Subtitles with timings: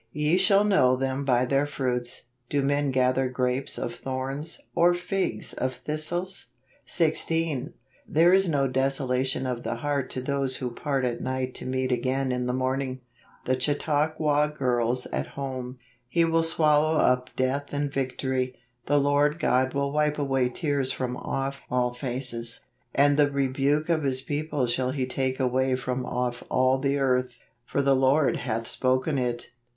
[0.25, 2.23] "Ye shall know them by their fruits.
[2.49, 6.47] Do men gather grapes of thorns, or figs of thistles?"
[6.87, 7.73] 16.
[8.07, 12.31] "There is no desolation of heart to those who part at night to meet again
[12.31, 13.01] in the morning."
[13.45, 15.77] The Chautauqua Girls at Home."
[16.07, 18.57] He will swallow up death in victory;
[18.87, 22.59] the Lord God will wipe away tears from off all faces;
[22.95, 26.97] and the rebuke of his people shall he take a way from off all the
[26.97, 27.37] earth:
[27.67, 29.51] for the Lord hath spoken it